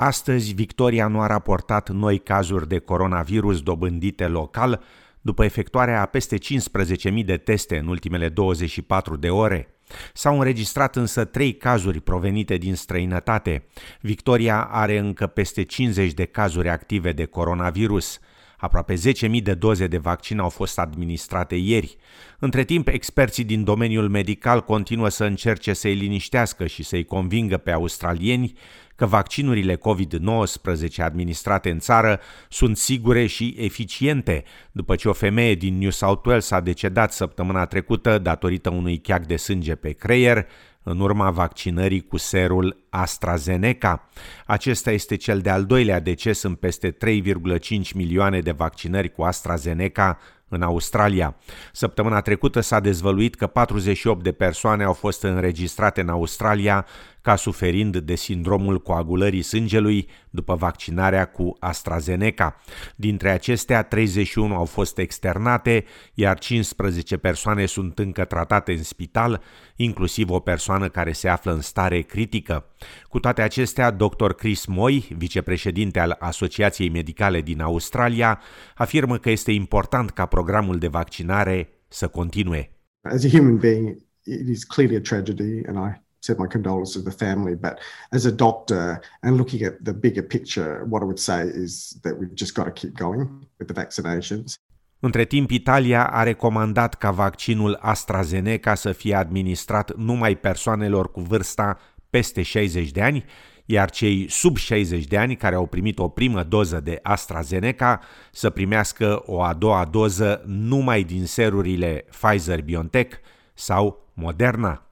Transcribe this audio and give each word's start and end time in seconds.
Astăzi, 0.00 0.52
Victoria 0.52 1.06
nu 1.06 1.20
a 1.20 1.26
raportat 1.26 1.90
noi 1.90 2.18
cazuri 2.18 2.68
de 2.68 2.78
coronavirus 2.78 3.62
dobândite 3.62 4.26
local, 4.26 4.82
după 5.20 5.44
efectuarea 5.44 6.00
a 6.00 6.04
peste 6.04 6.36
15.000 6.36 7.24
de 7.24 7.36
teste 7.36 7.78
în 7.78 7.86
ultimele 7.86 8.28
24 8.28 9.16
de 9.16 9.30
ore. 9.30 9.74
S-au 10.12 10.38
înregistrat 10.38 10.96
însă 10.96 11.24
trei 11.24 11.56
cazuri 11.56 12.00
provenite 12.00 12.56
din 12.56 12.74
străinătate. 12.74 13.66
Victoria 14.00 14.62
are 14.62 14.98
încă 14.98 15.26
peste 15.26 15.62
50 15.62 16.12
de 16.12 16.24
cazuri 16.24 16.68
active 16.68 17.12
de 17.12 17.24
coronavirus. 17.24 18.18
Aproape 18.60 18.94
10.000 18.94 19.42
de 19.42 19.54
doze 19.54 19.86
de 19.86 19.98
vaccin 19.98 20.38
au 20.38 20.48
fost 20.48 20.78
administrate 20.78 21.54
ieri. 21.54 21.96
Între 22.38 22.64
timp, 22.64 22.88
experții 22.88 23.44
din 23.44 23.64
domeniul 23.64 24.08
medical 24.08 24.64
continuă 24.64 25.08
să 25.08 25.24
încerce 25.24 25.72
să-i 25.72 25.94
liniștească 25.94 26.66
și 26.66 26.82
să-i 26.82 27.04
convingă 27.04 27.56
pe 27.56 27.70
australieni 27.70 28.52
că 28.98 29.06
vaccinurile 29.06 29.76
COVID-19 29.76 30.96
administrate 30.96 31.70
în 31.70 31.78
țară 31.78 32.20
sunt 32.48 32.76
sigure 32.76 33.26
și 33.26 33.54
eficiente, 33.58 34.44
după 34.72 34.96
ce 34.96 35.08
o 35.08 35.12
femeie 35.12 35.54
din 35.54 35.78
New 35.78 35.90
South 35.90 36.26
Wales 36.26 36.50
a 36.50 36.60
decedat 36.60 37.12
săptămâna 37.12 37.66
trecută 37.66 38.18
datorită 38.18 38.70
unui 38.70 38.98
cheac 38.98 39.26
de 39.26 39.36
sânge 39.36 39.74
pe 39.74 39.92
creier, 39.92 40.46
în 40.88 41.00
urma 41.00 41.30
vaccinării 41.30 42.06
cu 42.06 42.16
serul 42.16 42.84
AstraZeneca. 42.90 44.08
Acesta 44.46 44.90
este 44.90 45.16
cel 45.16 45.40
de-al 45.40 45.64
doilea 45.64 46.00
deces 46.00 46.42
în 46.42 46.54
peste 46.54 46.90
3,5 46.90 47.92
milioane 47.94 48.40
de 48.40 48.50
vaccinări 48.50 49.12
cu 49.12 49.22
AstraZeneca 49.22 50.18
în 50.48 50.62
Australia. 50.62 51.36
Săptămâna 51.72 52.20
trecută 52.20 52.60
s-a 52.60 52.80
dezvăluit 52.80 53.34
că 53.34 53.46
48 53.46 54.22
de 54.22 54.32
persoane 54.32 54.84
au 54.84 54.92
fost 54.92 55.22
înregistrate 55.22 56.00
în 56.00 56.08
Australia 56.08 56.86
ca 57.22 57.36
suferind 57.36 57.96
de 57.96 58.14
sindromul 58.14 58.80
coagulării 58.80 59.42
sângelui 59.42 60.08
după 60.30 60.54
vaccinarea 60.54 61.24
cu 61.24 61.56
AstraZeneca. 61.58 62.60
Dintre 62.96 63.30
acestea, 63.30 63.82
31 63.82 64.54
au 64.54 64.64
fost 64.64 64.98
externate, 64.98 65.84
iar 66.14 66.38
15 66.38 67.16
persoane 67.16 67.66
sunt 67.66 67.98
încă 67.98 68.24
tratate 68.24 68.72
în 68.72 68.82
spital, 68.82 69.42
inclusiv 69.76 70.30
o 70.30 70.40
persoană 70.40 70.88
care 70.88 71.12
se 71.12 71.28
află 71.28 71.52
în 71.52 71.60
stare 71.60 72.00
critică. 72.00 72.64
Cu 73.08 73.18
toate 73.20 73.42
acestea, 73.42 73.90
dr. 73.90 74.30
Chris 74.36 74.66
Moy, 74.66 75.08
vicepreședinte 75.16 76.00
al 76.00 76.16
Asociației 76.18 76.88
Medicale 76.88 77.40
din 77.40 77.60
Australia, 77.60 78.40
afirmă 78.74 79.16
că 79.18 79.30
este 79.30 79.52
important 79.52 80.10
ca 80.10 80.26
programul 80.26 80.78
de 80.78 80.88
vaccinare 80.88 81.68
să 81.88 82.08
continue. 82.08 82.70
As 83.00 83.24
a 83.24 83.28
human 83.28 83.56
being, 83.56 83.96
it 84.24 84.48
is 84.48 84.64
clearly 84.64 84.96
a 84.96 85.00
tragedy 85.00 85.66
and 85.66 85.76
I 85.76 86.06
said 86.18 86.38
my 86.38 86.46
condolences 86.46 87.02
to 87.02 87.10
the 87.10 87.16
family. 87.26 87.54
But 87.54 87.78
as 88.10 88.24
a 88.24 88.30
doctor 88.30 89.00
and 89.20 89.36
looking 89.36 89.62
at 89.62 89.74
the 89.82 89.92
bigger 89.92 90.22
picture, 90.22 90.84
what 90.88 91.02
I 91.02 91.04
would 91.04 91.18
say 91.18 91.40
is 91.64 91.98
that 92.02 92.14
we've 92.18 92.34
just 92.34 92.54
got 92.54 92.64
to 92.64 92.72
keep 92.80 92.94
going 92.96 93.28
with 93.58 93.66
the 93.68 93.80
vaccinations. 93.82 94.54
Între 95.00 95.24
timp, 95.24 95.50
Italia 95.50 96.06
a 96.06 96.22
recomandat 96.22 96.94
ca 96.94 97.10
vaccinul 97.10 97.78
AstraZeneca 97.80 98.74
să 98.74 98.92
fie 98.92 99.14
administrat 99.14 99.96
numai 99.96 100.36
persoanelor 100.36 101.10
cu 101.10 101.20
vârsta 101.20 101.78
peste 102.10 102.42
60 102.42 102.90
de 102.90 103.02
ani, 103.02 103.24
iar 103.64 103.90
cei 103.90 104.26
sub 104.28 104.56
60 104.56 105.04
de 105.04 105.18
ani 105.18 105.36
care 105.36 105.54
au 105.54 105.66
primit 105.66 105.98
o 105.98 106.08
primă 106.08 106.42
doză 106.42 106.80
de 106.80 106.98
AstraZeneca 107.02 108.00
să 108.32 108.50
primească 108.50 109.22
o 109.26 109.42
a 109.42 109.54
doua 109.54 109.84
doză 109.84 110.42
numai 110.46 111.02
din 111.02 111.26
serurile 111.26 112.04
Pfizer-BioNTech 112.10 113.18
sau 113.54 114.06
Moderna. 114.14 114.87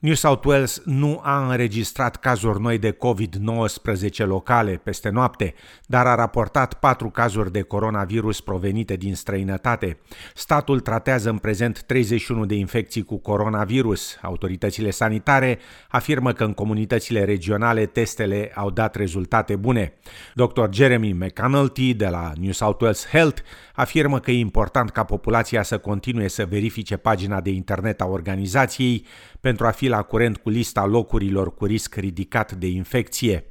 New 0.00 0.14
South 0.14 0.46
Wales 0.46 0.82
nu 0.84 1.20
a 1.22 1.48
înregistrat 1.48 2.16
cazuri 2.16 2.60
noi 2.60 2.78
de 2.78 2.96
COVID-19 2.96 4.16
locale 4.16 4.80
peste 4.84 5.08
noapte, 5.08 5.54
dar 5.86 6.06
a 6.06 6.14
raportat 6.14 6.74
patru 6.74 7.10
cazuri 7.10 7.52
de 7.52 7.62
coronavirus 7.62 8.40
provenite 8.40 8.96
din 8.96 9.14
străinătate. 9.14 9.98
Statul 10.34 10.80
tratează 10.80 11.30
în 11.30 11.38
prezent 11.38 11.82
31 11.82 12.46
de 12.46 12.54
infecții 12.54 13.02
cu 13.02 13.16
coronavirus. 13.16 14.18
Autoritățile 14.22 14.90
sanitare 14.90 15.58
afirmă 15.88 16.32
că 16.32 16.44
în 16.44 16.52
comunitățile 16.52 17.24
regionale 17.24 17.86
testele 17.86 18.52
au 18.54 18.70
dat 18.70 18.94
rezultate 18.94 19.56
bune. 19.56 19.92
Dr. 20.34 20.64
Jeremy 20.70 21.12
McAnulty 21.12 21.94
de 21.94 22.06
la 22.06 22.32
New 22.40 22.52
South 22.52 22.82
Wales 22.82 23.06
Health 23.06 23.42
afirmă 23.74 24.20
că 24.20 24.30
e 24.30 24.38
important 24.38 24.90
ca 24.90 25.04
populația 25.04 25.62
să 25.62 25.78
continue 25.78 26.28
să 26.28 26.46
verifice 26.46 26.96
pagina 26.96 27.40
de 27.40 27.50
internet 27.50 28.00
a 28.00 28.06
organizației 28.06 29.06
pentru 29.40 29.66
a 29.66 29.70
fi 29.70 29.88
la 29.88 30.02
curent 30.02 30.36
cu 30.36 30.48
lista 30.48 30.86
locurilor 30.86 31.54
cu 31.54 31.64
risc 31.64 31.94
ridicat 31.94 32.52
de 32.52 32.66
infecție. 32.66 33.44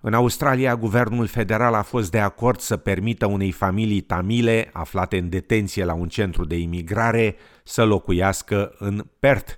În 0.00 0.14
Australia, 0.14 0.76
guvernul 0.76 1.26
federal 1.26 1.74
a 1.74 1.82
fost 1.82 2.10
de 2.10 2.18
acord 2.18 2.60
să 2.60 2.76
permită 2.76 3.26
unei 3.26 3.50
familii 3.50 4.00
tamile 4.00 4.70
aflate 4.72 5.18
în 5.18 5.28
detenție 5.28 5.84
la 5.84 5.94
un 5.94 6.08
centru 6.08 6.44
de 6.44 6.56
imigrare 6.56 7.36
să 7.64 7.84
locuiască 7.84 8.74
în 8.78 9.06
Perth. 9.18 9.52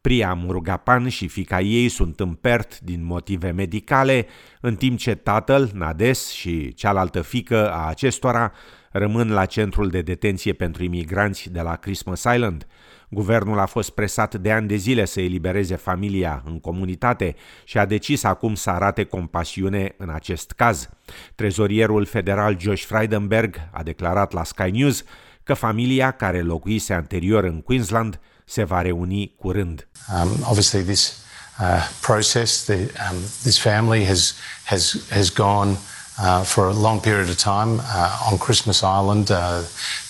Priya 0.00 0.34
Murugapan 0.34 1.08
și 1.08 1.28
fica 1.28 1.60
ei 1.60 1.88
sunt 1.88 2.20
în 2.20 2.32
Perth 2.34 2.76
din 2.82 3.04
motive 3.04 3.50
medicale, 3.50 4.26
în 4.60 4.76
timp 4.76 4.98
ce 4.98 5.14
tatăl, 5.14 5.70
Nades, 5.74 6.30
și 6.30 6.74
cealaltă 6.74 7.22
fică 7.22 7.72
a 7.72 7.88
acestora 7.88 8.52
rămân 8.90 9.32
la 9.32 9.46
centrul 9.46 9.88
de 9.88 10.00
detenție 10.00 10.52
pentru 10.52 10.82
imigranți 10.82 11.50
de 11.50 11.60
la 11.60 11.76
Christmas 11.76 12.24
Island. 12.34 12.66
Guvernul 13.08 13.58
a 13.58 13.66
fost 13.66 13.90
presat 13.90 14.34
de 14.34 14.52
ani 14.52 14.68
de 14.68 14.76
zile 14.76 15.04
să 15.04 15.20
elibereze 15.20 15.76
familia 15.76 16.42
în 16.46 16.60
comunitate 16.60 17.36
și 17.64 17.78
a 17.78 17.84
decis 17.84 18.22
acum 18.22 18.54
să 18.54 18.70
arate 18.70 19.04
compasiune 19.04 19.94
în 19.98 20.10
acest 20.10 20.50
caz. 20.50 20.88
Trezorierul 21.34 22.04
federal 22.04 22.60
Josh 22.60 22.84
Frydenberg 22.84 23.56
a 23.70 23.82
declarat 23.82 24.32
la 24.32 24.44
Sky 24.44 24.70
News 24.70 25.04
că 25.42 25.54
familia 25.54 26.10
care 26.10 26.40
locuise 26.40 26.92
anterior 26.92 27.44
în 27.44 27.60
Queensland 27.60 28.20
se 28.44 28.64
va 28.64 28.82
reuni 28.82 29.34
curând. 29.38 29.88
Um, 30.14 30.30
obviously 30.30 30.82
this 30.82 31.24
uh, 31.60 31.88
process, 32.00 32.64
the, 32.64 32.74
um, 32.74 33.16
this 33.42 33.58
family 33.58 34.04
has, 34.04 34.34
has, 34.64 35.06
has 35.10 35.32
gone 35.32 35.76
uh, 36.20 36.42
for 36.44 36.64
a 36.68 36.72
long 36.72 37.00
period 37.00 37.28
of 37.28 37.36
time 37.36 37.80
uh, 37.80 38.28
on 38.30 38.38
Christmas 38.38 38.82
Island. 38.82 39.30
Uh, 39.30 39.62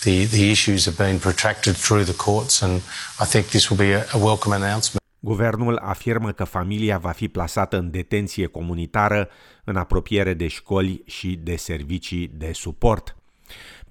the, 0.03 0.25
the 0.25 0.51
issues 0.51 0.85
have 0.85 0.97
been 0.97 1.19
protracted 1.19 1.75
through 1.75 2.05
the 2.05 2.13
courts, 2.13 2.61
and 2.61 2.81
I 3.19 3.25
think 3.25 3.47
this 3.47 3.69
will 3.69 3.79
be 3.87 3.91
a, 3.93 4.05
a 4.13 4.17
welcome 4.17 4.55
announcement. 4.55 4.99
Guvernul 5.23 5.77
afirmă 5.77 6.31
că 6.31 6.43
familia 6.43 6.97
va 6.97 7.11
fi 7.11 7.27
plasată 7.27 7.77
în 7.77 7.91
detenție 7.91 8.45
comunitară 8.45 9.29
în 9.63 9.75
apropiere 9.75 10.33
de 10.33 10.47
școli 10.47 11.03
și 11.05 11.39
de 11.43 11.55
servicii 11.55 12.31
de 12.33 12.51
suport. 12.53 13.15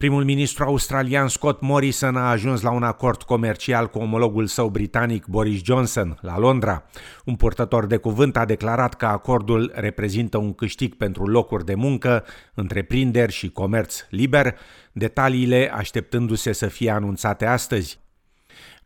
Primul 0.00 0.24
ministru 0.24 0.64
australian 0.64 1.28
Scott 1.28 1.60
Morrison 1.60 2.16
a 2.16 2.30
ajuns 2.30 2.60
la 2.60 2.70
un 2.70 2.82
acord 2.82 3.22
comercial 3.22 3.86
cu 3.86 3.98
omologul 3.98 4.46
său 4.46 4.68
britanic 4.68 5.26
Boris 5.26 5.62
Johnson 5.62 6.18
la 6.20 6.38
Londra. 6.38 6.84
Un 7.24 7.36
purtător 7.36 7.86
de 7.86 7.96
cuvânt 7.96 8.36
a 8.36 8.44
declarat 8.44 8.94
că 8.94 9.06
acordul 9.06 9.72
reprezintă 9.74 10.38
un 10.38 10.54
câștig 10.54 10.94
pentru 10.94 11.26
locuri 11.26 11.64
de 11.64 11.74
muncă, 11.74 12.24
întreprinderi 12.54 13.32
și 13.32 13.50
comerț 13.50 14.06
liber, 14.10 14.58
detaliile 14.92 15.72
așteptându-se 15.74 16.52
să 16.52 16.66
fie 16.66 16.90
anunțate 16.90 17.46
astăzi. 17.46 18.00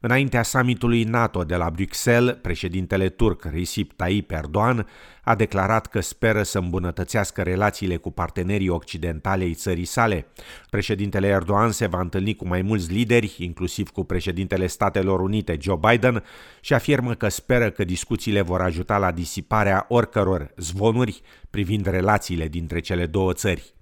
Înaintea 0.04 0.42
summitului 0.42 1.04
NATO 1.04 1.44
de 1.44 1.56
la 1.56 1.70
Bruxelles, 1.70 2.36
președintele 2.42 3.08
turc 3.08 3.44
Recep 3.44 3.92
Tayyip 3.92 4.30
Erdogan 4.30 4.86
a 5.22 5.34
declarat 5.34 5.86
că 5.86 6.00
speră 6.00 6.42
să 6.42 6.58
îmbunătățească 6.58 7.42
relațiile 7.42 7.96
cu 7.96 8.10
partenerii 8.10 8.68
occidentale 8.68 9.44
ai 9.44 9.54
țării 9.54 9.84
sale. 9.84 10.26
Președintele 10.70 11.26
Erdogan 11.26 11.70
se 11.70 11.86
va 11.86 12.00
întâlni 12.00 12.34
cu 12.34 12.46
mai 12.46 12.62
mulți 12.62 12.92
lideri, 12.92 13.36
inclusiv 13.38 13.88
cu 13.88 14.04
președintele 14.04 14.66
Statelor 14.66 15.20
Unite 15.20 15.58
Joe 15.60 15.78
Biden, 15.90 16.24
și 16.60 16.74
afirmă 16.74 17.14
că 17.14 17.28
speră 17.28 17.70
că 17.70 17.84
discuțiile 17.84 18.40
vor 18.40 18.60
ajuta 18.60 18.98
la 18.98 19.12
disiparea 19.12 19.84
oricăror 19.88 20.52
zvonuri 20.56 21.20
privind 21.50 21.86
relațiile 21.86 22.48
dintre 22.48 22.80
cele 22.80 23.06
două 23.06 23.32
țări. 23.32 23.74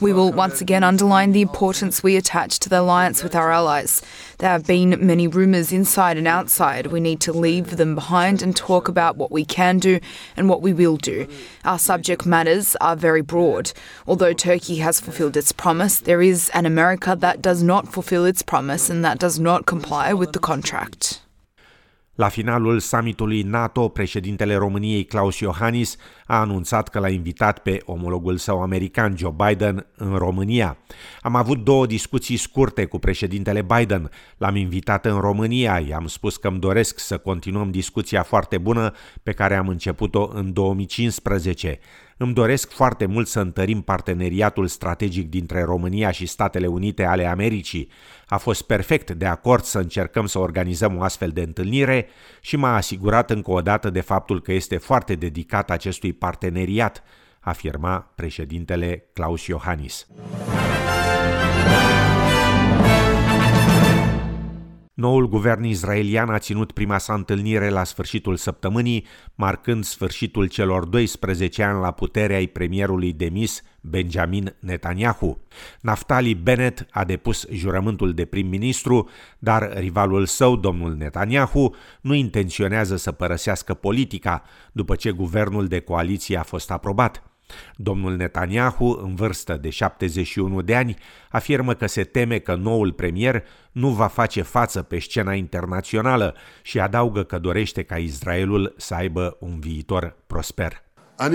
We 0.00 0.12
will 0.12 0.32
once 0.32 0.60
again 0.60 0.82
underline 0.82 1.32
the 1.32 1.42
importance 1.42 2.02
we 2.02 2.16
attach 2.16 2.58
to 2.60 2.68
the 2.68 2.80
alliance 2.80 3.22
with 3.22 3.36
our 3.36 3.52
allies. 3.52 4.02
There 4.38 4.48
have 4.48 4.66
been 4.66 5.06
many 5.06 5.28
rumours 5.28 5.70
inside 5.70 6.16
and 6.16 6.26
outside. 6.26 6.86
We 6.86 6.98
need 6.98 7.20
to 7.20 7.32
leave 7.32 7.76
them 7.76 7.94
behind 7.94 8.42
and 8.42 8.56
talk 8.56 8.88
about 8.88 9.16
what 9.16 9.30
we 9.30 9.44
can 9.44 9.78
do 9.78 10.00
and 10.36 10.48
what 10.48 10.62
we 10.62 10.72
will 10.72 10.96
do. 10.96 11.28
Our 11.64 11.78
subject 11.78 12.26
matters 12.26 12.74
are 12.80 12.96
very 12.96 13.22
broad. 13.22 13.72
Although 14.06 14.32
Turkey 14.32 14.76
has 14.76 14.98
fulfilled 14.98 15.36
its 15.36 15.52
promise, 15.52 16.00
there 16.00 16.22
is 16.22 16.48
an 16.54 16.66
America 16.66 17.14
that 17.20 17.42
does 17.42 17.62
not 17.62 17.92
fulfil 17.92 18.24
its 18.24 18.42
promise 18.42 18.90
and 18.90 19.04
that 19.04 19.18
does 19.18 19.38
not 19.38 19.66
comply 19.66 20.12
with 20.14 20.32
the 20.32 20.40
contract. 20.40 21.20
La 22.18 22.28
finalul 22.28 22.78
summitului 22.78 23.42
NATO, 23.42 23.88
președintele 23.88 24.54
României 24.54 25.04
Claus 25.04 25.38
Iohannis 25.38 25.96
a 26.26 26.40
anunțat 26.40 26.88
că 26.88 26.98
l-a 26.98 27.08
invitat 27.08 27.58
pe 27.58 27.82
omologul 27.84 28.36
său 28.36 28.62
american 28.62 29.16
Joe 29.16 29.34
Biden 29.46 29.86
în 29.96 30.16
România. 30.16 30.78
Am 31.20 31.34
avut 31.34 31.64
două 31.64 31.86
discuții 31.86 32.36
scurte 32.36 32.84
cu 32.84 32.98
președintele 32.98 33.62
Biden. 33.62 34.10
L-am 34.36 34.56
invitat 34.56 35.06
în 35.06 35.20
România, 35.20 35.78
i-am 35.88 36.06
spus 36.06 36.36
că 36.36 36.48
îmi 36.48 36.58
doresc 36.58 36.98
să 36.98 37.18
continuăm 37.18 37.70
discuția 37.70 38.22
foarte 38.22 38.58
bună 38.58 38.92
pe 39.22 39.32
care 39.32 39.56
am 39.56 39.68
început-o 39.68 40.30
în 40.32 40.52
2015. 40.52 41.78
Îmi 42.20 42.34
doresc 42.34 42.70
foarte 42.70 43.06
mult 43.06 43.28
să 43.28 43.40
întărim 43.40 43.80
parteneriatul 43.80 44.66
strategic 44.66 45.28
dintre 45.28 45.62
România 45.62 46.10
și 46.10 46.26
Statele 46.26 46.66
Unite 46.66 47.04
ale 47.04 47.26
Americii. 47.26 47.88
A 48.26 48.36
fost 48.36 48.62
perfect 48.62 49.10
de 49.10 49.26
acord 49.26 49.62
să 49.62 49.78
încercăm 49.78 50.26
să 50.26 50.38
organizăm 50.38 50.96
o 50.96 51.02
astfel 51.02 51.30
de 51.30 51.40
întâlnire 51.40 52.08
și 52.40 52.56
m-a 52.56 52.76
asigurat 52.76 53.30
încă 53.30 53.50
o 53.50 53.60
dată 53.60 53.90
de 53.90 54.00
faptul 54.00 54.42
că 54.42 54.52
este 54.52 54.76
foarte 54.76 55.14
dedicat 55.14 55.70
acestui 55.70 56.12
parteneriat, 56.12 57.02
afirma 57.40 58.12
președintele 58.14 59.04
Claus 59.12 59.46
Iohannis. 59.46 60.06
Noul 64.98 65.28
guvern 65.28 65.64
israelian 65.64 66.28
a 66.28 66.38
ținut 66.38 66.72
prima 66.72 66.98
sa 66.98 67.14
întâlnire 67.14 67.68
la 67.68 67.84
sfârșitul 67.84 68.36
săptămânii, 68.36 69.06
marcând 69.34 69.84
sfârșitul 69.84 70.46
celor 70.46 70.84
12 70.84 71.62
ani 71.62 71.80
la 71.80 71.90
putere 71.90 72.34
ai 72.34 72.46
premierului 72.46 73.12
demis 73.12 73.62
Benjamin 73.80 74.54
Netanyahu. 74.60 75.40
Naftali 75.80 76.34
Bennett 76.34 76.86
a 76.90 77.04
depus 77.04 77.46
jurământul 77.50 78.14
de 78.14 78.24
prim-ministru, 78.24 79.08
dar 79.38 79.72
rivalul 79.76 80.26
său, 80.26 80.56
domnul 80.56 80.94
Netanyahu, 80.94 81.74
nu 82.00 82.14
intenționează 82.14 82.96
să 82.96 83.12
părăsească 83.12 83.74
politica 83.74 84.42
după 84.72 84.94
ce 84.94 85.10
guvernul 85.10 85.66
de 85.66 85.80
coaliție 85.80 86.38
a 86.38 86.42
fost 86.42 86.70
aprobat. 86.70 87.27
Domnul 87.76 88.16
Netanyahu, 88.16 89.00
în 89.02 89.14
vârstă 89.14 89.56
de 89.56 89.70
71 89.70 90.62
de 90.62 90.74
ani, 90.74 90.96
afirmă 91.30 91.74
că 91.74 91.86
se 91.86 92.04
teme 92.04 92.38
că 92.38 92.54
noul 92.54 92.92
premier 92.92 93.44
nu 93.72 93.88
va 93.88 94.06
face 94.06 94.42
față 94.42 94.82
pe 94.82 94.98
scena 94.98 95.34
internațională 95.34 96.34
și 96.62 96.80
adaugă 96.80 97.22
că 97.22 97.38
dorește 97.38 97.82
ca 97.82 97.96
Israelul 97.96 98.74
să 98.76 98.94
aibă 98.94 99.36
un 99.40 99.60
viitor 99.60 100.16
prosper. 100.26 100.82
I 101.20 101.28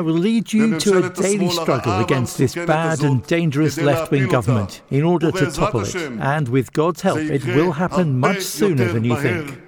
will 0.00 0.18
lead 0.18 0.46
you 0.48 0.78
to 0.78 0.96
a 0.96 1.08
daily 1.08 1.48
struggle 1.50 1.92
against 1.92 2.36
this 2.36 2.54
bad 2.54 3.04
and 3.04 3.26
dangerous 3.26 3.76
left 3.76 4.10
wing 4.10 4.26
government 4.26 4.82
in 4.88 5.04
order 5.04 5.30
to 5.30 5.50
topple 5.50 5.82
it. 5.82 5.94
And 6.18 6.48
with 6.48 6.72
God's 6.72 7.02
help, 7.02 7.18
it 7.18 7.44
will 7.44 7.72
happen 7.72 8.18
much 8.18 8.40
sooner 8.40 8.92
than 8.92 9.04
you 9.04 9.16
think. 9.16 9.58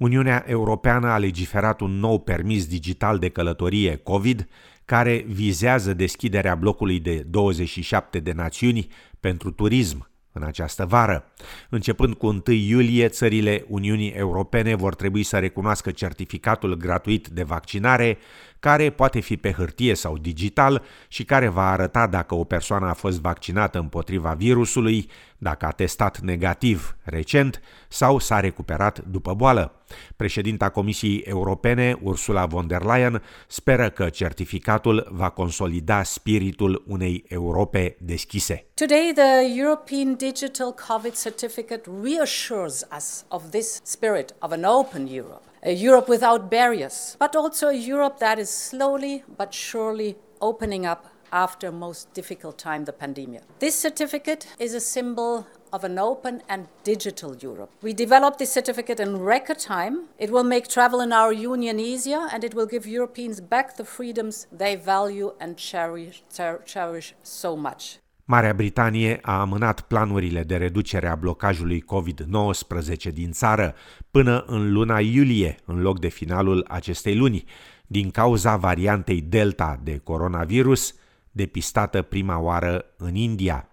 Uniunea 0.00 0.44
Europeană 0.46 1.08
a 1.08 1.18
legiferat 1.18 1.80
un 1.80 1.98
nou 1.98 2.18
permis 2.18 2.66
digital 2.66 3.18
de 3.18 3.28
călătorie 3.28 3.96
COVID 3.96 4.48
care 4.84 5.24
vizează 5.28 5.94
deschiderea 5.94 6.54
blocului 6.54 7.00
de 7.00 7.16
27 7.16 8.18
de 8.18 8.32
națiuni 8.32 8.88
pentru 9.20 9.50
turism 9.50 10.10
în 10.32 10.42
această 10.42 10.86
vară. 10.86 11.24
Începând 11.68 12.14
cu 12.14 12.26
1 12.26 12.42
iulie, 12.46 13.08
țările 13.08 13.64
Uniunii 13.68 14.10
Europene 14.10 14.74
vor 14.74 14.94
trebui 14.94 15.22
să 15.22 15.38
recunoască 15.38 15.90
certificatul 15.90 16.76
gratuit 16.76 17.28
de 17.28 17.42
vaccinare, 17.42 18.18
care 18.58 18.90
poate 18.90 19.20
fi 19.20 19.36
pe 19.36 19.52
hârtie 19.52 19.94
sau 19.94 20.18
digital 20.18 20.82
și 21.08 21.24
care 21.24 21.48
va 21.48 21.70
arăta 21.70 22.06
dacă 22.06 22.34
o 22.34 22.44
persoană 22.44 22.86
a 22.86 22.92
fost 22.92 23.20
vaccinată 23.20 23.78
împotriva 23.78 24.32
virusului, 24.32 25.10
dacă 25.40 25.66
a 25.66 25.70
testat 25.70 26.18
negativ 26.18 26.96
recent 27.02 27.60
sau 27.88 28.18
s-a 28.18 28.40
recuperat 28.40 28.98
după 28.98 29.34
boală. 29.34 29.74
Președinta 30.16 30.68
Comisiei 30.68 31.18
Europene, 31.18 31.98
Ursula 32.02 32.46
von 32.46 32.66
der 32.66 32.82
Leyen, 32.82 33.22
speră 33.46 33.90
că 33.90 34.08
certificatul 34.08 35.08
va 35.10 35.28
consolida 35.28 36.02
spiritul 36.02 36.84
unei 36.86 37.24
Europe 37.28 37.96
deschise. 38.00 38.66
Today 38.74 39.12
the 39.14 39.60
European 39.60 40.14
Digital 40.14 40.74
COVID 40.88 41.20
Certificate 41.22 41.90
reassures 42.02 42.86
us 42.96 43.24
of 43.28 43.42
this 43.50 43.80
spirit 43.84 44.34
of 44.38 44.52
an 44.52 44.64
open 44.64 45.06
Europe. 45.06 45.42
A 45.64 45.70
Europe 45.70 46.10
without 46.10 46.48
barriers, 46.48 47.16
but 47.18 47.34
also 47.34 47.66
a 47.66 47.84
Europe 47.88 48.16
that 48.18 48.38
is 48.38 48.50
slowly 48.50 49.24
but 49.36 49.52
surely 49.52 50.16
opening 50.38 50.86
up 50.86 51.04
after 51.32 51.72
most 51.72 52.12
difficult 52.14 52.58
time 52.58 52.84
the 52.84 52.92
pandemic. 52.92 53.42
This 53.58 53.78
certificate 53.78 54.46
is 54.58 54.74
a 54.74 54.80
symbol 54.80 55.46
of 55.72 55.84
an 55.84 55.98
open 55.98 56.42
and 56.48 56.66
digital 56.84 57.36
Europe. 57.36 57.70
We 57.82 57.92
developed 57.92 58.38
this 58.38 58.52
certificate 58.52 59.00
in 59.00 59.24
record 59.24 59.58
time. 59.58 59.94
It 60.18 60.30
will 60.30 60.44
make 60.44 60.66
travel 60.68 61.00
in 61.00 61.12
our 61.12 61.32
union 61.32 61.78
easier 61.78 62.28
and 62.32 62.44
it 62.44 62.54
will 62.54 62.66
give 62.66 62.86
Europeans 62.86 63.40
back 63.40 63.76
the 63.76 63.84
freedoms 63.84 64.46
they 64.58 64.76
value 64.76 65.32
and 65.40 65.56
cherish, 65.56 66.22
cherish 66.64 67.14
so 67.22 67.56
much. 67.56 68.00
Marea 68.24 68.52
Britanie 68.52 69.18
a 69.22 69.40
amânat 69.40 69.80
planurile 69.80 70.42
de 70.42 70.56
reducere 70.56 71.08
a 71.08 71.14
blocajului 71.14 71.84
COVID-19 71.84 73.12
din 73.12 73.32
țară 73.32 73.74
până 74.10 74.44
în 74.46 74.72
luna 74.72 75.00
iulie, 75.00 75.56
în 75.64 75.80
loc 75.80 76.00
de 76.00 76.08
finalul 76.08 76.64
acestei 76.68 77.16
luni, 77.16 77.44
din 77.86 78.10
cauza 78.10 78.56
variantei 78.56 79.20
Delta 79.20 79.80
de 79.82 80.00
coronavirus, 80.04 80.94
depistată 81.32 82.02
prima 82.02 82.38
oară 82.38 82.84
în 82.96 83.14
India. 83.14 83.68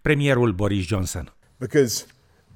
Premierul 0.00 0.52
Boris 0.52 0.86
Johnson. 0.86 1.32
Because 1.58 2.06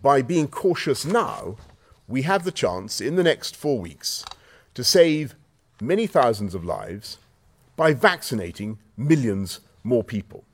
by 0.01 0.23
being 0.23 0.49
cautious 0.49 1.05
now, 1.05 1.59
we 2.07 2.23
have 2.23 2.51
the 2.51 2.67
chance 2.67 3.05
in 3.05 3.15
the 3.15 3.23
next 3.23 3.55
four 3.55 3.81
weeks 3.81 4.25
to 4.73 4.83
save 4.83 5.37
many 5.81 6.07
thousands 6.07 6.55
of 6.55 6.63
lives 6.63 7.19
by 7.77 7.93
vaccinating 7.93 8.79
millions 8.95 9.61
more 9.83 10.03
people. 10.03 10.45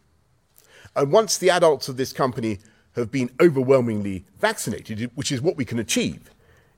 And 0.95 1.13
once 1.13 1.39
the 1.39 1.51
adults 1.51 1.89
of 1.89 1.97
this 1.97 2.13
company 2.13 2.59
have 2.95 3.11
been 3.11 3.31
overwhelmingly 3.41 4.25
vaccinated, 4.41 5.11
which 5.15 5.33
is 5.33 5.41
what 5.41 5.57
we 5.57 5.65
can 5.65 5.79
achieve 5.79 6.31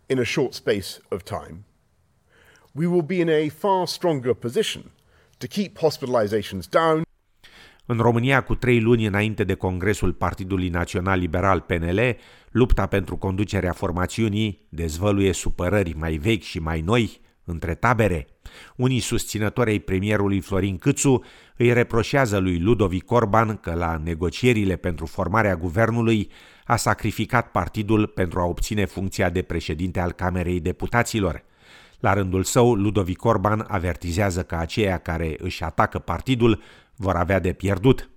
in 0.08 0.18
a 0.18 0.24
short 0.24 0.54
space 0.54 1.00
of 1.10 1.24
time, 1.24 1.64
we 2.74 2.86
will 2.86 3.02
be 3.02 3.20
in 3.20 3.28
a 3.28 3.48
far 3.48 3.86
stronger 3.86 4.34
position 4.34 4.90
to 5.38 5.46
keep 5.46 5.78
hospitalizations 5.78 6.68
down. 6.68 7.02
În 7.86 7.98
România, 7.98 8.42
cu 8.42 8.54
trei 8.54 8.80
luni 8.80 9.06
înainte 9.06 9.44
de 9.44 9.54
Congresul 9.54 10.12
Partidului 10.12 10.68
Național 10.68 11.18
Liberal 11.18 11.60
PNL, 11.60 12.16
lupta 12.50 12.86
pentru 12.86 13.16
conducerea 13.16 13.72
formațiunii 13.72 14.66
dezvăluie 14.68 15.32
supărări 15.32 15.94
mai 15.96 16.16
vechi 16.16 16.42
și 16.42 16.58
mai 16.58 16.80
noi 16.80 17.20
între 17.44 17.74
tabere. 17.74 18.26
Unii 18.76 19.00
susținători 19.00 19.70
ai 19.70 19.78
premierului 19.78 20.40
Florin 20.40 20.76
Câțu 20.76 21.24
îi 21.56 21.72
reproșează 21.72 22.38
lui 22.38 22.58
Ludovic 22.58 23.10
Orban 23.10 23.56
că 23.56 23.74
la 23.74 24.00
negocierile 24.04 24.76
pentru 24.76 25.06
formarea 25.06 25.56
guvernului 25.56 26.30
a 26.64 26.76
sacrificat 26.76 27.50
partidul 27.50 28.06
pentru 28.06 28.40
a 28.40 28.44
obține 28.44 28.84
funcția 28.84 29.30
de 29.30 29.42
președinte 29.42 30.00
al 30.00 30.12
Camerei 30.12 30.60
Deputaților. 30.60 31.44
La 32.00 32.12
rândul 32.12 32.44
său, 32.44 32.74
Ludovic 32.74 33.24
Orban 33.24 33.64
avertizează 33.68 34.42
că 34.42 34.54
aceia 34.54 34.98
care 34.98 35.36
își 35.38 35.62
atacă 35.62 35.98
partidul 35.98 36.62
vor 36.96 37.16
avea 37.16 37.40
de 37.40 37.52
pierdut. 37.52 38.08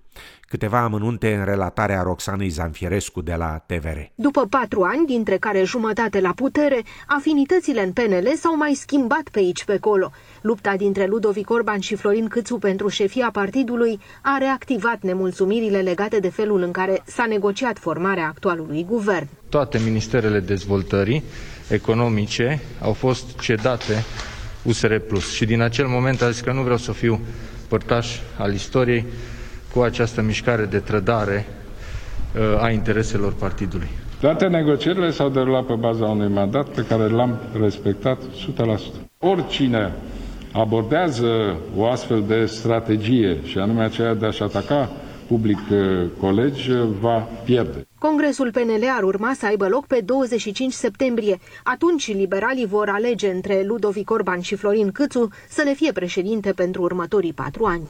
Câteva 0.41 0.79
amănunte 0.79 1.35
în 1.35 1.45
relatarea 1.45 2.01
Roxanei 2.01 2.49
Zanfierescu 2.49 3.21
de 3.21 3.33
la 3.33 3.63
TVR. 3.65 3.97
După 4.15 4.45
patru 4.49 4.81
ani, 4.81 5.05
dintre 5.05 5.37
care 5.37 5.63
jumătate 5.63 6.19
la 6.19 6.31
putere, 6.35 6.81
afinitățile 7.07 7.83
în 7.83 7.91
PNL 7.91 8.33
s-au 8.35 8.57
mai 8.57 8.73
schimbat 8.73 9.29
pe 9.31 9.39
aici 9.39 9.65
pe 9.65 9.73
acolo. 9.73 10.11
Lupta 10.41 10.75
dintre 10.75 11.05
Ludovic 11.05 11.49
Orban 11.49 11.79
și 11.79 11.95
Florin 11.95 12.27
Câțu 12.27 12.57
pentru 12.57 12.87
șefia 12.87 13.29
partidului 13.31 13.99
a 14.21 14.37
reactivat 14.37 15.01
nemulțumirile 15.01 15.81
legate 15.81 16.19
de 16.19 16.29
felul 16.29 16.61
în 16.61 16.71
care 16.71 17.03
s-a 17.05 17.25
negociat 17.25 17.77
formarea 17.79 18.27
actualului 18.27 18.83
guvern. 18.83 19.27
Toate 19.49 19.79
ministerele 19.83 20.39
dezvoltării 20.39 21.23
economice 21.71 22.61
au 22.81 22.93
fost 22.93 23.39
cedate 23.39 24.03
USR 24.63 24.95
Plus 24.95 25.33
și 25.33 25.45
din 25.45 25.61
acel 25.61 25.87
moment 25.87 26.21
a 26.21 26.29
zis 26.29 26.41
că 26.41 26.51
nu 26.51 26.61
vreau 26.61 26.77
să 26.77 26.91
fiu 26.91 27.19
părtaș 27.67 28.19
al 28.37 28.53
istoriei, 28.53 29.05
cu 29.73 29.79
această 29.81 30.21
mișcare 30.21 30.65
de 30.65 30.79
trădare 30.79 31.45
uh, 32.35 32.63
a 32.63 32.69
intereselor 32.69 33.33
partidului. 33.33 33.87
Toate 34.19 34.47
negocierile 34.47 35.11
s-au 35.11 35.29
derulat 35.29 35.65
pe 35.65 35.73
baza 35.73 36.05
unui 36.05 36.27
mandat 36.27 36.67
pe 36.67 36.85
care 36.89 37.07
l-am 37.07 37.39
respectat 37.61 38.21
100%. 38.21 38.77
Oricine 39.19 39.93
abordează 40.51 41.55
o 41.75 41.87
astfel 41.87 42.23
de 42.27 42.45
strategie, 42.45 43.37
și 43.43 43.57
anume 43.57 43.83
aceea 43.83 44.13
de 44.13 44.25
a-și 44.25 44.43
ataca 44.43 44.89
public 45.27 45.59
uh, 45.71 46.07
colegi, 46.19 46.71
va 46.99 47.27
pierde. 47.43 47.87
Congresul 48.07 48.51
PNL 48.51 48.83
ar 48.97 49.03
urma 49.03 49.33
să 49.33 49.45
aibă 49.45 49.67
loc 49.67 49.87
pe 49.87 50.01
25 50.05 50.73
septembrie. 50.73 51.39
Atunci 51.63 52.13
liberalii 52.13 52.65
vor 52.65 52.89
alege 52.89 53.29
între 53.29 53.63
Ludovic 53.63 54.09
Orban 54.09 54.41
și 54.41 54.55
Florin 54.55 54.91
Câțu 54.91 55.27
să 55.49 55.61
le 55.65 55.73
fie 55.73 55.91
președinte 55.91 56.53
pentru 56.53 56.81
următorii 56.81 57.33
patru 57.33 57.65
ani. 57.65 57.85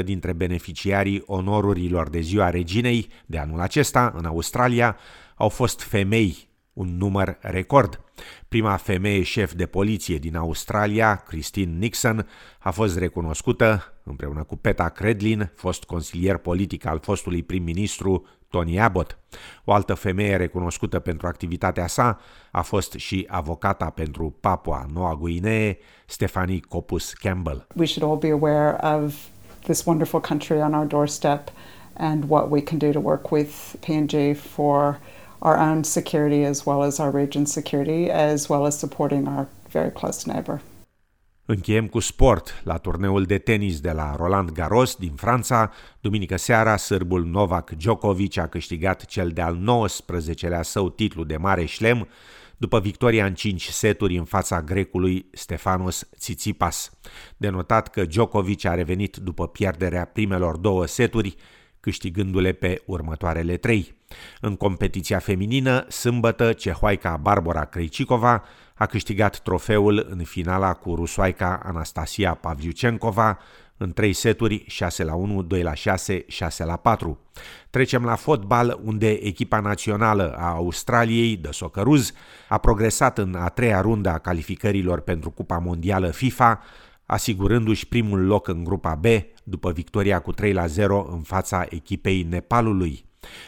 44% 0.00 0.04
dintre 0.04 0.32
beneficiarii 0.32 1.22
onorurilor 1.26 2.08
de 2.08 2.20
ziua 2.20 2.50
reginei 2.50 3.08
de 3.26 3.38
anul 3.38 3.60
acesta 3.60 4.12
în 4.16 4.24
Australia 4.24 4.96
au 5.34 5.48
fost 5.48 5.80
femei, 5.80 6.48
un 6.72 6.96
număr 6.96 7.38
record. 7.40 8.00
Prima 8.48 8.76
femeie 8.76 9.22
șef 9.22 9.52
de 9.52 9.66
poliție 9.66 10.16
din 10.16 10.36
Australia, 10.36 11.16
Christine 11.16 11.76
Nixon, 11.78 12.28
a 12.58 12.70
fost 12.70 12.98
recunoscută 12.98 13.92
împreună 14.02 14.42
cu 14.42 14.56
Peta 14.56 14.88
Credlin, 14.88 15.50
fost 15.54 15.84
consilier 15.84 16.36
politic 16.36 16.86
al 16.86 16.98
fostului 16.98 17.42
prim-ministru 17.42 18.26
Tony 18.48 18.80
Abbott. 18.80 19.18
O 19.64 19.72
altă 19.72 19.94
femeie 19.94 20.36
recunoscută 20.36 20.98
pentru 20.98 21.26
activitatea 21.26 21.86
sa 21.86 22.20
a 22.50 22.62
fost 22.62 22.92
și 22.92 23.26
avocata 23.30 23.90
pentru 23.90 24.36
Papua 24.40 24.86
Noua 24.92 25.14
Guinee, 25.14 25.78
Stephanie 26.06 26.60
Copus 26.68 27.12
Campbell. 27.12 27.66
We 27.76 27.86
should 27.86 28.10
all 28.10 28.18
be 28.18 28.30
aware 28.30 28.76
of 28.96 29.14
this 29.62 29.84
wonderful 29.84 30.20
country 30.20 30.56
on 30.56 30.74
our 30.74 30.86
doorstep 30.86 31.48
and 31.94 32.24
what 32.28 32.50
we 32.50 32.60
can 32.60 32.78
do 32.78 32.90
to 32.90 33.00
work 33.00 33.30
with 33.30 33.74
PNG 33.80 34.36
for 34.36 35.00
our 35.42 35.56
own 35.56 35.82
security 35.82 36.44
as 36.44 36.64
well 36.64 36.82
as 36.82 36.98
our 36.98 37.10
region's 37.10 37.52
security, 37.52 38.10
as 38.10 38.48
well 38.48 38.64
as 38.66 38.78
supporting 38.78 39.26
our 39.26 39.46
very 39.70 39.90
close 39.90 40.32
neighbor. 40.32 40.60
Încheiem 41.46 41.86
cu 41.86 41.98
sport. 41.98 42.62
La 42.64 42.76
turneul 42.76 43.24
de 43.24 43.38
tenis 43.38 43.80
de 43.80 43.90
la 43.90 44.16
Roland 44.16 44.50
Garros 44.50 44.94
din 44.94 45.12
Franța, 45.14 45.70
duminică 46.00 46.36
seara, 46.36 46.76
sârbul 46.76 47.24
Novak 47.24 47.70
Djokovic 47.70 48.38
a 48.38 48.46
câștigat 48.46 49.04
cel 49.04 49.28
de-al 49.28 49.58
19-lea 49.58 50.60
său 50.60 50.90
titlu 50.90 51.24
de 51.24 51.36
mare 51.36 51.64
șlem, 51.64 52.08
după 52.56 52.80
victoria 52.80 53.26
în 53.26 53.34
5 53.34 53.68
seturi 53.68 54.16
în 54.16 54.24
fața 54.24 54.62
grecului 54.62 55.26
Stefanos 55.32 56.08
Tsitsipas. 56.18 56.90
Denotat 57.36 57.88
că 57.88 58.04
Djokovic 58.04 58.64
a 58.64 58.74
revenit 58.74 59.16
după 59.16 59.48
pierderea 59.48 60.04
primelor 60.04 60.56
două 60.56 60.86
seturi, 60.86 61.36
câștigându-le 61.82 62.52
pe 62.52 62.82
următoarele 62.86 63.56
trei. 63.56 63.94
În 64.40 64.56
competiția 64.56 65.18
feminină, 65.18 65.86
sâmbătă, 65.88 66.52
cehoaica 66.52 67.16
Barbara 67.16 67.64
Krejcikova 67.64 68.44
a 68.74 68.86
câștigat 68.86 69.38
trofeul 69.38 70.06
în 70.10 70.24
finala 70.24 70.72
cu 70.72 70.94
rusoaica 70.94 71.60
Anastasia 71.64 72.34
Pavliucenkova 72.34 73.38
în 73.76 73.92
trei 73.92 74.12
seturi 74.12 74.64
6 74.66 75.04
la 75.04 75.14
1, 75.14 75.42
2 75.42 75.62
la 75.62 75.74
6, 75.74 76.24
6 76.28 76.64
la 76.64 76.76
4. 76.76 77.18
Trecem 77.70 78.04
la 78.04 78.14
fotbal, 78.14 78.80
unde 78.84 79.10
echipa 79.10 79.60
națională 79.60 80.34
a 80.38 80.50
Australiei 80.50 81.36
de 81.36 81.48
Socceruz 81.52 82.12
a 82.48 82.58
progresat 82.58 83.18
în 83.18 83.34
a 83.34 83.48
treia 83.48 83.80
rundă 83.80 84.08
a 84.08 84.18
calificărilor 84.18 85.00
pentru 85.00 85.30
Cupa 85.30 85.58
Mondială 85.58 86.10
FIFA, 86.10 86.60
asigurându-și 87.06 87.88
primul 87.88 88.26
loc 88.26 88.48
în 88.48 88.64
grupa 88.64 88.94
B 88.94 89.04
după 89.42 89.72
victoria 89.72 90.20
cu 90.20 90.32
3 90.32 90.52
la 90.52 90.66
0 90.66 91.08
în 91.12 91.20
fața 91.20 91.66
echipei 91.68 92.22
Nepalului. 92.22 93.04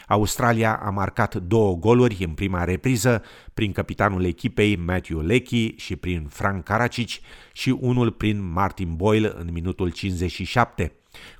Australia 0.07 0.75
a 0.83 0.89
marcat 0.89 1.35
două 1.35 1.75
goluri 1.75 2.23
în 2.23 2.31
prima 2.31 2.63
repriză 2.63 3.23
prin 3.53 3.71
capitanul 3.71 4.25
echipei 4.25 4.75
Matthew 4.75 5.19
Leckie 5.19 5.73
și 5.75 5.95
prin 5.95 6.27
Frank 6.29 6.63
Karacic 6.63 7.09
și 7.53 7.77
unul 7.79 8.11
prin 8.11 8.51
Martin 8.51 8.95
Boyle 8.95 9.33
în 9.35 9.49
minutul 9.51 9.89
57. 9.89 10.93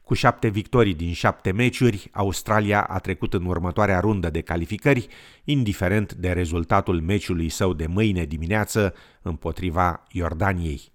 Cu 0.03 0.13
șapte 0.13 0.47
victorii 0.47 0.93
din 0.93 1.13
șapte 1.13 1.51
meciuri, 1.51 2.09
Australia 2.11 2.81
a 2.81 2.99
trecut 2.99 3.33
în 3.33 3.45
următoarea 3.45 3.99
rundă 3.99 4.29
de 4.29 4.41
calificări, 4.41 5.07
indiferent 5.43 6.13
de 6.13 6.31
rezultatul 6.31 7.01
meciului 7.01 7.49
său 7.49 7.73
de 7.73 7.87
mâine 7.87 8.25
dimineață 8.25 8.93
împotriva 9.21 10.03
Iordaniei. 10.11 10.91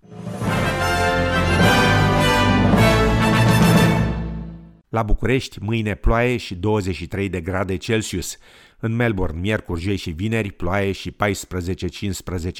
La 4.90 5.02
București, 5.02 5.59
mâine 5.61 5.94
ploaie 5.94 6.37
și 6.37 6.54
23 6.54 7.28
de 7.28 7.40
grade 7.40 7.76
Celsius. 7.76 8.38
În 8.78 8.97
Melbourne, 8.97 9.40
miercuri, 9.40 9.80
joi 9.80 9.97
și 9.97 10.11
vineri, 10.11 10.50
ploaie 10.52 10.92
și 10.92 11.16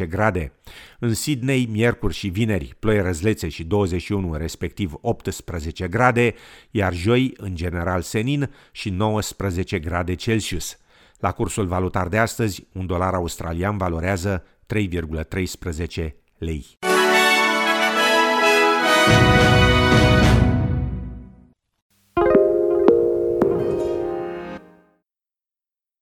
14-15 0.05 0.09
grade. 0.09 0.53
În 0.99 1.15
Sydney, 1.15 1.69
miercuri 1.71 2.15
și 2.15 2.29
vineri, 2.29 2.75
ploi 2.79 3.01
răzlețe 3.01 3.49
și 3.49 3.65
21, 3.65 4.37
respectiv 4.37 4.93
18 5.01 5.89
grade, 5.89 6.35
iar 6.71 6.95
joi, 6.95 7.35
în 7.37 7.55
general 7.55 8.01
senin, 8.01 8.51
și 8.73 8.91
19 8.91 9.79
grade 9.79 10.15
Celsius. 10.15 10.79
La 11.19 11.33
cursul 11.33 11.67
valutar 11.67 12.09
de 12.09 12.19
astăzi, 12.19 12.67
un 12.73 12.87
dolar 12.87 13.15
australian 13.15 13.77
valorează 13.77 14.45
3,13 14.67 16.15
lei. 16.39 16.79